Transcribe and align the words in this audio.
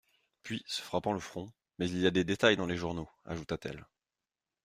Puis, 0.41 0.63
se 0.65 0.81
frappant 0.81 1.13
le 1.13 1.19
front: 1.19 1.53
Mais 1.77 1.87
il 1.87 1.99
y 1.99 2.07
a 2.07 2.09
des 2.09 2.23
détails 2.23 2.57
dans 2.57 2.65
les 2.65 2.75
journaux, 2.75 3.07
ajouta-t-elle. 3.23 3.85